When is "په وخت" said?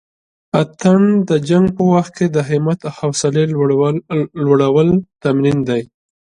1.77-2.11